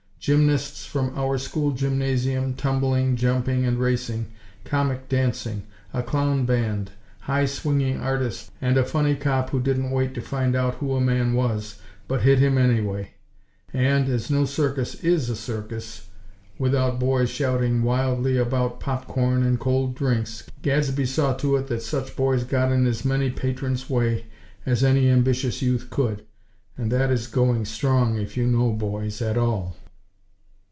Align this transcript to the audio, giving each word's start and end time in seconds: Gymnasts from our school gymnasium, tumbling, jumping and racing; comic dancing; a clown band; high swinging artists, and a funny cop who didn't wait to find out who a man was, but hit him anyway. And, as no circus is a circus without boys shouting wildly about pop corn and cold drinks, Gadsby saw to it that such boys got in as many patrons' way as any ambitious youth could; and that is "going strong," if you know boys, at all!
Gymnasts 0.23 0.85
from 0.85 1.17
our 1.17 1.39
school 1.39 1.71
gymnasium, 1.71 2.53
tumbling, 2.53 3.15
jumping 3.15 3.65
and 3.65 3.79
racing; 3.79 4.27
comic 4.63 5.09
dancing; 5.09 5.63
a 5.95 6.03
clown 6.03 6.45
band; 6.45 6.91
high 7.21 7.47
swinging 7.47 7.99
artists, 7.99 8.51
and 8.61 8.77
a 8.77 8.85
funny 8.85 9.15
cop 9.15 9.49
who 9.49 9.59
didn't 9.59 9.89
wait 9.89 10.13
to 10.13 10.21
find 10.21 10.55
out 10.55 10.75
who 10.75 10.93
a 10.93 11.01
man 11.01 11.33
was, 11.33 11.79
but 12.07 12.21
hit 12.21 12.37
him 12.37 12.59
anyway. 12.59 13.15
And, 13.73 14.07
as 14.09 14.29
no 14.29 14.45
circus 14.45 14.93
is 15.03 15.27
a 15.27 15.35
circus 15.35 16.09
without 16.59 16.99
boys 16.99 17.31
shouting 17.31 17.81
wildly 17.81 18.37
about 18.37 18.79
pop 18.79 19.07
corn 19.07 19.41
and 19.41 19.59
cold 19.59 19.95
drinks, 19.95 20.43
Gadsby 20.61 21.07
saw 21.07 21.33
to 21.37 21.55
it 21.55 21.65
that 21.65 21.81
such 21.81 22.15
boys 22.15 22.43
got 22.43 22.71
in 22.71 22.85
as 22.85 23.03
many 23.03 23.31
patrons' 23.31 23.89
way 23.89 24.27
as 24.67 24.83
any 24.83 25.09
ambitious 25.09 25.63
youth 25.63 25.89
could; 25.89 26.23
and 26.77 26.91
that 26.91 27.09
is 27.09 27.25
"going 27.25 27.65
strong," 27.65 28.17
if 28.19 28.37
you 28.37 28.45
know 28.45 28.71
boys, 28.71 29.19
at 29.19 29.35
all! 29.35 29.77